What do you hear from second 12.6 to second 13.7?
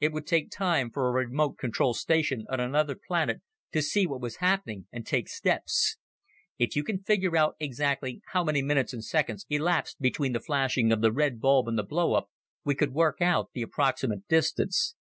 we could work out the